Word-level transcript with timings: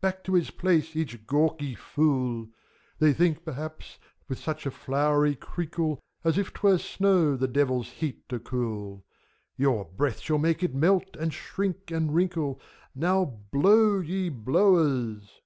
Back 0.00 0.24
to 0.24 0.32
his 0.32 0.50
place 0.50 0.96
each 0.96 1.26
gawky 1.26 1.74
fool! 1.74 2.46
246 3.00 3.00
FAUST. 3.00 3.00
They 3.00 3.12
think, 3.12 3.44
perhaps, 3.44 3.98
with 4.30 4.38
such 4.38 4.64
a 4.64 4.70
flowery 4.70 5.34
crinkle, 5.34 6.00
As 6.24 6.38
if 6.38 6.54
't 6.54 6.60
were 6.62 6.78
snow, 6.78 7.36
the 7.36 7.46
Devils' 7.46 7.90
heat 7.90 8.26
to 8.30 8.38
cool: 8.40 9.04
Your 9.58 9.84
breath 9.84 10.20
shall 10.20 10.38
make 10.38 10.62
it 10.62 10.74
melt, 10.74 11.14
and 11.20 11.34
shrink, 11.34 11.90
and 11.90 12.14
wrinkle. 12.14 12.62
Now 12.94 13.26
blow, 13.50 14.00
ye 14.00 14.30
Blowers 14.30 15.42